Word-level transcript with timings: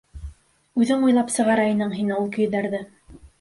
Үҙең 0.83 1.05
уйлап 1.07 1.29
сығара 1.33 1.67
инең 1.75 1.93
һин 1.99 2.11
ул 2.17 2.27
көйҙәрҙе. 2.39 2.81